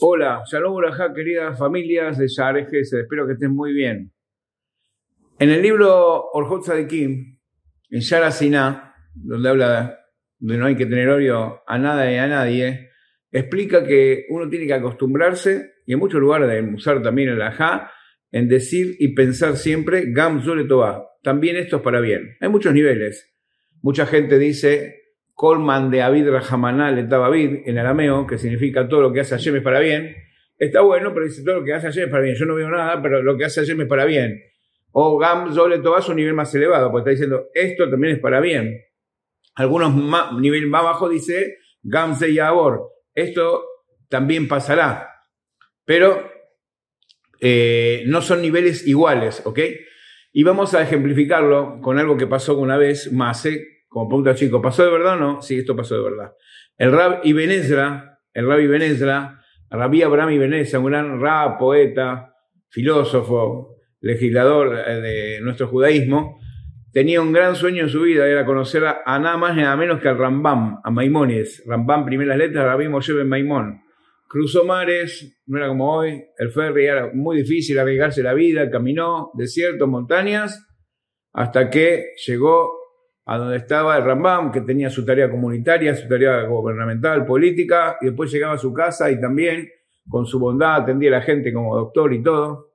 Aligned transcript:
Hola, 0.00 0.44
Shalom 0.48 0.74
Urajá, 0.74 1.12
queridas 1.12 1.58
familias 1.58 2.18
de 2.18 2.28
Sharejes, 2.28 2.92
espero 2.92 3.26
que 3.26 3.32
estén 3.32 3.52
muy 3.52 3.72
bien. 3.72 4.12
En 5.40 5.50
el 5.50 5.60
libro 5.60 6.30
Orhot 6.32 6.64
Sadikim, 6.64 7.36
en 7.90 8.00
Shara 8.00 8.30
Siná, 8.30 8.94
donde 9.14 9.48
habla 9.48 9.98
de 10.38 10.56
no 10.56 10.66
hay 10.66 10.76
que 10.76 10.86
tener 10.86 11.08
odio 11.08 11.62
a 11.66 11.78
nada 11.78 12.12
y 12.12 12.16
a 12.16 12.28
nadie, 12.28 12.90
explica 13.32 13.84
que 13.84 14.26
uno 14.30 14.48
tiene 14.48 14.68
que 14.68 14.74
acostumbrarse, 14.74 15.72
y 15.84 15.94
en 15.94 15.98
muchos 15.98 16.20
lugares 16.20 16.48
de 16.48 16.74
usar 16.74 17.02
también 17.02 17.30
el 17.30 17.42
ajá, 17.42 17.90
en 18.30 18.48
decir 18.48 18.94
y 19.00 19.14
pensar 19.14 19.56
siempre 19.56 20.12
Gam 20.12 20.42
Zule 20.42 20.68
También 21.22 21.56
esto 21.56 21.78
es 21.78 21.82
para 21.82 22.00
bien. 22.00 22.36
Hay 22.40 22.48
muchos 22.48 22.72
niveles. 22.72 23.34
Mucha 23.82 24.06
gente 24.06 24.38
dice 24.38 25.07
Colman 25.38 25.88
de 25.88 26.02
Abid 26.02 26.28
Rahamanal 26.28 27.08
de 27.08 27.14
Abid 27.14 27.60
en 27.64 27.78
arameo, 27.78 28.26
que 28.26 28.38
significa 28.38 28.88
todo 28.88 29.02
lo 29.02 29.12
que 29.12 29.20
hace 29.20 29.36
Hashem 29.36 29.54
es 29.54 29.62
para 29.62 29.78
bien. 29.78 30.16
Está 30.56 30.80
bueno, 30.80 31.14
pero 31.14 31.26
dice 31.26 31.44
todo 31.44 31.60
lo 31.60 31.64
que 31.64 31.72
hace 31.72 31.86
Hashem 31.86 32.06
es 32.06 32.10
para 32.10 32.24
bien. 32.24 32.34
Yo 32.34 32.44
no 32.44 32.56
veo 32.56 32.68
nada, 32.68 33.00
pero 33.00 33.22
lo 33.22 33.36
que 33.36 33.44
hace 33.44 33.60
Hashem 33.60 33.82
es 33.82 33.86
para 33.86 34.04
bien. 34.04 34.42
O 34.90 35.16
Gam 35.16 35.54
Zole 35.54 35.78
Toba 35.78 36.00
es 36.00 36.08
un 36.08 36.16
nivel 36.16 36.34
más 36.34 36.52
elevado, 36.56 36.90
porque 36.90 37.02
está 37.02 37.10
diciendo 37.10 37.46
esto 37.54 37.88
también 37.88 38.16
es 38.16 38.18
para 38.18 38.40
bien. 38.40 38.82
Algunos 39.54 39.94
más, 39.94 40.32
nivel 40.32 40.66
más 40.66 40.82
bajo 40.82 41.08
dice 41.08 41.58
Gam 41.84 42.18
Yabor. 42.18 42.88
Esto 43.14 43.64
también 44.08 44.48
pasará. 44.48 45.08
Pero 45.84 46.32
eh, 47.40 48.02
no 48.06 48.22
son 48.22 48.42
niveles 48.42 48.88
iguales, 48.88 49.42
¿ok? 49.44 49.60
Y 50.32 50.42
vamos 50.42 50.74
a 50.74 50.82
ejemplificarlo 50.82 51.80
con 51.80 51.96
algo 51.96 52.16
que 52.16 52.26
pasó 52.26 52.58
una 52.58 52.76
vez, 52.76 53.12
más, 53.12 53.46
como 53.88 54.08
pregunta 54.08 54.34
chico, 54.34 54.60
¿pasó 54.60 54.84
de 54.84 54.90
verdad 54.90 55.14
o 55.14 55.16
no? 55.16 55.42
Sí, 55.42 55.58
esto 55.58 55.74
pasó 55.74 55.96
de 55.96 56.02
verdad. 56.02 56.32
El 56.76 56.92
Rab 56.92 57.20
Ibn 57.24 57.50
Ezra, 57.50 58.20
el 58.32 58.46
Rab 58.46 58.60
Ibn 58.60 58.82
Ezra, 58.82 59.40
Rabbi 59.70 60.02
Abraham 60.02 60.30
Ibn 60.32 60.54
Ezra, 60.54 60.78
un 60.78 60.86
gran 60.86 61.20
Rab, 61.20 61.58
poeta, 61.58 62.34
filósofo, 62.68 63.76
legislador 64.00 64.78
eh, 64.78 65.00
de 65.00 65.40
nuestro 65.40 65.68
judaísmo, 65.68 66.38
tenía 66.92 67.20
un 67.20 67.32
gran 67.32 67.56
sueño 67.56 67.82
en 67.82 67.88
su 67.88 68.02
vida, 68.02 68.26
era 68.26 68.44
conocer 68.44 68.84
a, 68.84 69.18
nada 69.18 69.36
más 69.36 69.56
y 69.56 69.60
nada 69.60 69.76
menos 69.76 70.00
que 70.00 70.08
al 70.08 70.18
Rambam, 70.18 70.80
a 70.82 70.90
Maimónides. 70.90 71.62
Rambam, 71.66 72.04
primeras 72.04 72.38
letras, 72.38 72.64
Rabbi 72.64 72.88
Moshe 72.88 73.12
Ben 73.12 73.28
Maimón. 73.28 73.82
Cruzó 74.28 74.64
mares, 74.64 75.40
no 75.46 75.56
era 75.56 75.68
como 75.68 75.90
hoy, 75.90 76.22
el 76.36 76.50
ferry 76.50 76.84
era 76.84 77.10
muy 77.14 77.38
difícil 77.38 77.78
arriesgarse 77.78 78.22
la 78.22 78.34
vida, 78.34 78.70
caminó 78.70 79.30
desiertos, 79.34 79.88
montañas, 79.88 80.66
hasta 81.32 81.70
que 81.70 82.14
llegó 82.26 82.77
a 83.30 83.36
donde 83.36 83.58
estaba 83.58 83.98
el 83.98 84.04
Rambam, 84.04 84.50
que 84.50 84.62
tenía 84.62 84.88
su 84.88 85.04
tarea 85.04 85.30
comunitaria, 85.30 85.94
su 85.94 86.08
tarea 86.08 86.44
gubernamental, 86.44 87.26
política, 87.26 87.98
y 88.00 88.06
después 88.06 88.32
llegaba 88.32 88.54
a 88.54 88.58
su 88.58 88.72
casa 88.72 89.10
y 89.10 89.20
también 89.20 89.68
con 90.08 90.24
su 90.24 90.40
bondad 90.40 90.76
atendía 90.76 91.10
a 91.10 91.18
la 91.18 91.20
gente 91.20 91.52
como 91.52 91.76
doctor 91.76 92.14
y 92.14 92.22
todo. 92.22 92.70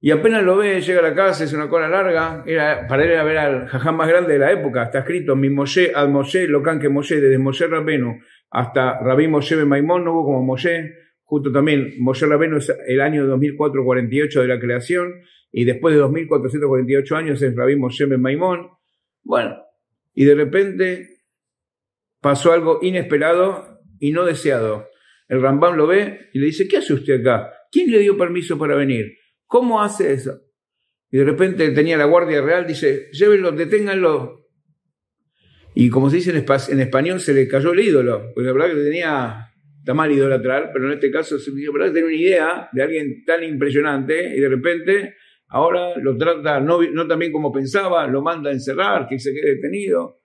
Y 0.00 0.12
apenas 0.12 0.44
lo 0.44 0.58
ve, 0.58 0.80
llega 0.80 1.00
a 1.00 1.02
la 1.02 1.12
casa, 1.12 1.42
es 1.42 1.52
una 1.52 1.68
cola 1.68 1.88
larga, 1.88 2.44
para 2.88 3.02
él 3.02 3.10
era 3.10 3.24
ver 3.24 3.36
al 3.36 3.66
jajam 3.66 3.96
más 3.96 4.08
grande 4.08 4.34
de 4.34 4.38
la 4.38 4.52
época, 4.52 4.84
está 4.84 5.00
escrito, 5.00 5.34
mi 5.34 5.50
Moshe, 5.50 5.90
al 5.92 6.08
Moshe, 6.08 6.46
lo 6.46 6.62
que 6.62 6.88
Moshe, 6.88 7.20
desde 7.20 7.38
Moshe 7.38 7.66
Rabenu 7.66 8.20
hasta 8.52 9.00
Rabbi 9.00 9.26
Moshe 9.26 9.56
Ben 9.56 9.66
Maimón, 9.66 10.04
no 10.04 10.12
hubo 10.12 10.26
como 10.26 10.42
Moshe, 10.44 10.92
justo 11.24 11.50
también 11.50 11.94
Moshe 11.98 12.26
Rabenu 12.26 12.58
es 12.58 12.72
el 12.86 13.00
año 13.00 13.26
2448 13.26 14.42
de 14.42 14.46
la 14.46 14.60
creación, 14.60 15.14
y 15.50 15.64
después 15.64 15.94
de 15.94 16.00
2448 16.00 17.16
años 17.16 17.42
es 17.42 17.56
Rabbi 17.56 17.74
Moshe 17.74 18.06
Ben 18.06 18.20
Maimón. 18.20 18.68
Bueno, 19.24 19.56
y 20.14 20.24
de 20.24 20.34
repente 20.34 21.08
pasó 22.20 22.52
algo 22.52 22.78
inesperado 22.82 23.80
y 23.98 24.12
no 24.12 24.24
deseado. 24.24 24.88
El 25.28 25.42
Rambam 25.42 25.76
lo 25.76 25.86
ve 25.86 26.28
y 26.32 26.38
le 26.38 26.46
dice, 26.46 26.68
¿qué 26.68 26.76
hace 26.78 26.92
usted 26.92 27.20
acá? 27.20 27.52
¿Quién 27.72 27.90
le 27.90 27.98
dio 27.98 28.16
permiso 28.16 28.58
para 28.58 28.76
venir? 28.76 29.16
¿Cómo 29.46 29.82
hace 29.82 30.12
eso? 30.12 30.40
Y 31.10 31.18
de 31.18 31.24
repente 31.24 31.70
tenía 31.70 31.96
la 31.96 32.04
Guardia 32.04 32.42
Real, 32.42 32.66
dice, 32.66 33.08
llévenlo, 33.12 33.52
deténganlo. 33.52 34.48
Y 35.74 35.90
como 35.90 36.10
se 36.10 36.16
dice 36.16 36.30
en, 36.30 36.80
español, 36.80 37.20
se 37.20 37.34
le 37.34 37.48
cayó 37.48 37.72
el 37.72 37.80
ídolo, 37.80 38.32
porque 38.34 38.46
la 38.46 38.52
verdad 38.52 38.68
que 38.68 38.82
tenía, 38.82 39.52
está 39.78 39.94
mal 39.94 40.12
idolatrar, 40.12 40.70
pero 40.72 40.86
en 40.86 40.94
este 40.94 41.10
caso 41.10 41.38
se 41.38 41.52
que 41.52 41.60
tenía 41.60 42.04
una 42.04 42.14
idea 42.14 42.68
de 42.72 42.82
alguien 42.82 43.24
tan 43.24 43.42
impresionante 43.42 44.36
y 44.36 44.40
de 44.40 44.48
repente 44.48 45.14
Ahora 45.54 45.96
lo 45.98 46.16
trata 46.16 46.58
no, 46.58 46.82
no 46.82 47.06
tan 47.06 47.16
bien 47.16 47.30
como 47.30 47.52
pensaba, 47.52 48.08
lo 48.08 48.22
manda 48.22 48.50
a 48.50 48.52
encerrar, 48.52 49.06
que 49.06 49.20
se 49.20 49.32
quede 49.32 49.54
detenido. 49.54 50.18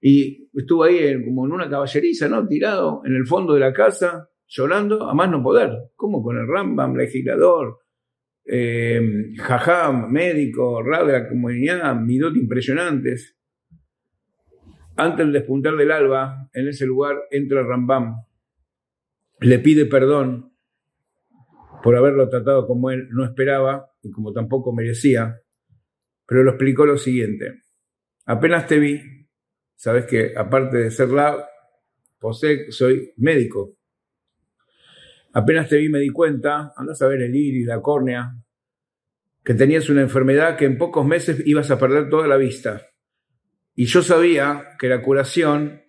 Y 0.00 0.50
estuvo 0.52 0.82
ahí 0.82 1.24
como 1.24 1.46
en 1.46 1.52
una 1.52 1.70
caballeriza, 1.70 2.26
¿no? 2.26 2.44
Tirado 2.48 3.02
en 3.04 3.14
el 3.14 3.24
fondo 3.24 3.54
de 3.54 3.60
la 3.60 3.72
casa, 3.72 4.28
llorando 4.48 5.08
a 5.08 5.14
más 5.14 5.30
no 5.30 5.44
poder. 5.44 5.70
¿Cómo 5.94 6.24
con 6.24 6.38
el 6.38 6.48
Rambam, 6.48 6.96
legislador, 6.96 7.78
eh, 8.44 9.32
jajam, 9.38 10.10
médico, 10.10 10.82
rab 10.82 11.06
de 11.06 11.12
la 11.12 11.28
comunidad, 11.28 11.94
midot 11.94 12.34
impresionantes? 12.34 13.38
Antes 14.96 15.18
del 15.18 15.34
despuntar 15.34 15.76
del 15.76 15.92
alba, 15.92 16.50
en 16.52 16.66
ese 16.66 16.84
lugar 16.84 17.14
entra 17.30 17.62
Rambam, 17.62 18.16
le 19.38 19.60
pide 19.60 19.86
perdón 19.86 20.52
por 21.84 21.94
haberlo 21.94 22.28
tratado 22.28 22.66
como 22.66 22.90
él 22.90 23.06
no 23.12 23.24
esperaba 23.24 23.91
y 24.02 24.10
como 24.10 24.32
tampoco 24.32 24.72
merecía, 24.72 25.40
pero 26.26 26.42
lo 26.42 26.50
explicó 26.50 26.86
lo 26.86 26.98
siguiente. 26.98 27.62
Apenas 28.26 28.66
te 28.66 28.78
vi, 28.78 29.00
sabes 29.74 30.06
que 30.06 30.32
aparte 30.36 30.78
de 30.78 30.90
ser 30.90 31.08
la, 31.08 31.48
posee, 32.18 32.70
soy 32.70 33.12
médico. 33.16 33.76
Apenas 35.32 35.68
te 35.68 35.78
vi 35.78 35.88
me 35.88 35.98
di 35.98 36.10
cuenta, 36.10 36.72
andas 36.76 37.00
a 37.02 37.08
ver 37.08 37.22
el 37.22 37.34
iris, 37.34 37.66
la 37.66 37.80
córnea, 37.80 38.32
que 39.44 39.54
tenías 39.54 39.88
una 39.88 40.02
enfermedad 40.02 40.56
que 40.56 40.66
en 40.66 40.78
pocos 40.78 41.06
meses 41.06 41.42
ibas 41.46 41.70
a 41.70 41.78
perder 41.78 42.08
toda 42.08 42.28
la 42.28 42.36
vista. 42.36 42.86
Y 43.74 43.86
yo 43.86 44.02
sabía 44.02 44.76
que 44.78 44.88
la 44.88 45.02
curación 45.02 45.82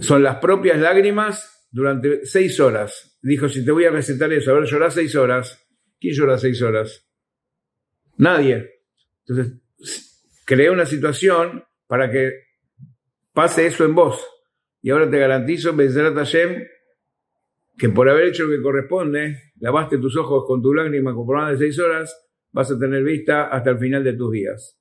son 0.00 0.22
las 0.22 0.36
propias 0.36 0.78
lágrimas 0.78 1.68
durante 1.70 2.24
seis 2.24 2.60
horas 2.60 3.10
dijo, 3.22 3.48
si 3.48 3.64
te 3.64 3.70
voy 3.70 3.84
a 3.84 3.90
recetar 3.90 4.32
eso, 4.32 4.50
a 4.50 4.54
ver, 4.54 4.64
llorás 4.64 4.94
seis 4.94 5.14
horas. 5.14 5.66
¿Quién 6.00 6.14
llora 6.14 6.38
seis 6.38 6.60
horas? 6.62 7.06
Nadie. 8.16 8.70
Entonces, 9.26 9.60
creé 10.46 10.70
una 10.70 10.86
situación 10.86 11.64
para 11.86 12.10
que 12.10 12.32
pase 13.32 13.66
eso 13.66 13.84
en 13.84 13.94
vos. 13.94 14.26
Y 14.82 14.90
ahora 14.90 15.10
te 15.10 15.18
garantizo, 15.18 15.76
Benzerat 15.76 16.14
Hashem, 16.14 16.64
que 17.76 17.88
por 17.90 18.08
haber 18.08 18.28
hecho 18.28 18.44
lo 18.44 18.56
que 18.56 18.62
corresponde, 18.62 19.52
lavaste 19.60 19.98
tus 19.98 20.16
ojos 20.16 20.44
con 20.46 20.62
tu 20.62 20.72
lágrima 20.74 21.14
con 21.14 21.26
programa 21.26 21.52
de 21.52 21.58
seis 21.58 21.78
horas, 21.78 22.14
vas 22.52 22.70
a 22.70 22.78
tener 22.78 23.02
vista 23.04 23.48
hasta 23.48 23.70
el 23.70 23.78
final 23.78 24.02
de 24.02 24.14
tus 24.14 24.32
días. 24.32 24.80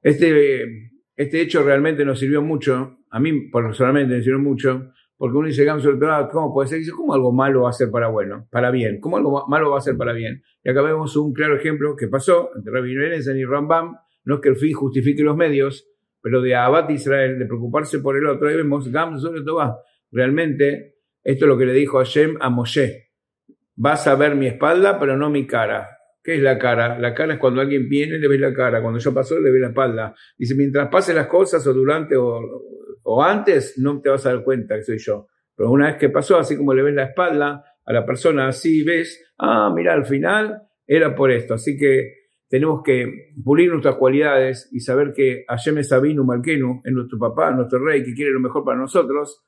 Este, 0.00 0.92
este 1.16 1.40
hecho 1.40 1.62
realmente 1.62 2.04
nos 2.04 2.20
sirvió 2.20 2.42
mucho, 2.42 2.98
a 3.10 3.20
mí 3.20 3.50
personalmente 3.50 4.16
me 4.16 4.22
sirvió 4.22 4.38
mucho, 4.38 4.92
porque 5.18 5.36
uno 5.36 5.48
dice, 5.48 5.66
¿cómo 6.30 6.54
puede 6.54 6.68
ser? 6.68 6.78
Dice, 6.78 6.92
¿cómo 6.92 7.12
algo 7.12 7.32
malo 7.32 7.62
va 7.62 7.70
a 7.70 7.72
ser 7.72 7.90
para 7.90 8.06
bueno, 8.06 8.46
para 8.52 8.70
bien? 8.70 9.00
¿Cómo 9.00 9.16
algo 9.16 9.44
malo 9.48 9.72
va 9.72 9.78
a 9.78 9.80
ser 9.80 9.96
para 9.96 10.12
bien? 10.12 10.44
Y 10.62 10.70
acá 10.70 10.80
vemos 10.80 11.16
un 11.16 11.32
claro 11.32 11.56
ejemplo 11.56 11.96
que 11.96 12.06
pasó 12.06 12.50
entre 12.56 12.72
Rabbi 12.72 12.94
Benesen 12.94 13.36
y 13.36 13.44
Rambam. 13.44 13.96
No 14.24 14.36
es 14.36 14.40
que 14.40 14.50
el 14.50 14.56
fin 14.56 14.72
justifique 14.74 15.24
los 15.24 15.36
medios, 15.36 15.88
pero 16.22 16.40
de 16.40 16.54
Abad 16.54 16.88
Israel, 16.90 17.36
de 17.36 17.46
preocuparse 17.46 17.98
por 17.98 18.16
el 18.16 18.26
otro. 18.26 18.48
Ahí 18.48 18.56
vemos, 18.56 18.88
Gam 18.92 19.18
sobre 19.18 19.42
todo 19.42 19.82
Realmente, 20.12 20.94
esto 21.24 21.44
es 21.44 21.48
lo 21.48 21.58
que 21.58 21.66
le 21.66 21.72
dijo 21.72 21.98
Hashem 21.98 22.36
a 22.40 22.48
Moshe. 22.48 23.08
Vas 23.74 24.06
a 24.06 24.14
ver 24.14 24.36
mi 24.36 24.46
espalda, 24.46 25.00
pero 25.00 25.16
no 25.16 25.30
mi 25.30 25.48
cara. 25.48 25.88
¿Qué 26.22 26.36
es 26.36 26.42
la 26.42 26.58
cara? 26.58 26.98
La 26.98 27.12
cara 27.12 27.34
es 27.34 27.40
cuando 27.40 27.60
alguien 27.60 27.88
viene, 27.88 28.18
le 28.18 28.28
ves 28.28 28.40
la 28.40 28.54
cara. 28.54 28.80
Cuando 28.80 29.00
yo 29.00 29.12
paso, 29.12 29.38
le 29.40 29.50
ves 29.50 29.60
la 29.60 29.68
espalda. 29.68 30.14
Dice, 30.36 30.54
mientras 30.54 30.88
pasen 30.88 31.16
las 31.16 31.26
cosas 31.26 31.66
o 31.66 31.72
durante 31.72 32.16
o, 32.16 32.40
o 33.10 33.22
antes 33.22 33.78
no 33.78 34.02
te 34.02 34.10
vas 34.10 34.26
a 34.26 34.34
dar 34.34 34.44
cuenta 34.44 34.76
que 34.76 34.82
soy 34.82 34.98
yo. 34.98 35.28
Pero 35.56 35.70
una 35.70 35.86
vez 35.86 35.96
que 35.96 36.10
pasó, 36.10 36.36
así 36.36 36.58
como 36.58 36.74
le 36.74 36.82
ves 36.82 36.94
la 36.94 37.04
espalda 37.04 37.64
a 37.82 37.92
la 37.92 38.04
persona, 38.04 38.48
así 38.48 38.84
ves, 38.84 39.32
ah, 39.38 39.72
mira, 39.74 39.94
al 39.94 40.04
final 40.04 40.60
era 40.86 41.14
por 41.14 41.30
esto. 41.30 41.54
Así 41.54 41.78
que 41.78 42.12
tenemos 42.48 42.82
que 42.84 43.32
pulir 43.42 43.70
nuestras 43.70 43.96
cualidades 43.96 44.68
y 44.72 44.80
saber 44.80 45.14
que 45.14 45.46
Hashem 45.48 45.78
es 45.78 45.88
Sabinu 45.88 46.22
Malkenu, 46.22 46.82
es 46.84 46.92
nuestro 46.92 47.18
papá, 47.18 47.50
nuestro 47.50 47.82
rey, 47.82 48.04
que 48.04 48.12
quiere 48.12 48.30
lo 48.30 48.40
mejor 48.40 48.62
para 48.62 48.78
nosotros 48.78 49.42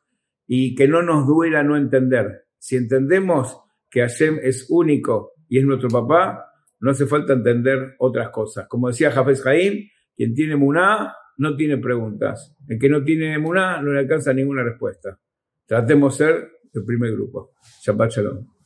y 0.46 0.74
que 0.74 0.88
no 0.88 1.02
nos 1.02 1.26
duela 1.26 1.62
no 1.62 1.76
entender. 1.76 2.46
Si 2.56 2.76
entendemos 2.76 3.60
que 3.90 4.00
Hashem 4.00 4.38
es 4.42 4.68
único 4.70 5.32
y 5.50 5.58
es 5.58 5.66
nuestro 5.66 5.90
papá, 5.90 6.46
no 6.80 6.92
hace 6.92 7.04
falta 7.04 7.34
entender 7.34 7.94
otras 7.98 8.30
cosas. 8.30 8.66
Como 8.68 8.88
decía 8.88 9.10
Jafes 9.10 9.42
Jaim, 9.42 9.86
quien 10.16 10.34
tiene 10.34 10.56
Muná 10.56 11.14
no 11.40 11.56
tiene 11.56 11.78
preguntas. 11.78 12.54
El 12.68 12.78
que 12.78 12.90
no 12.90 13.02
tiene 13.02 13.34
emuná 13.34 13.80
no 13.80 13.92
le 13.92 14.00
alcanza 14.00 14.32
ninguna 14.34 14.62
respuesta. 14.62 15.18
Tratemos 15.66 16.18
de 16.18 16.24
ser 16.24 16.50
el 16.74 16.84
primer 16.84 17.12
grupo. 17.12 17.52
Shabbat 17.82 18.10
Shalom. 18.10 18.59